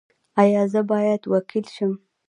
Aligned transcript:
ایا 0.41 0.63
زه 0.71 0.81
باید 0.91 1.21
وکیل 1.33 1.65
شم؟ 1.75 1.93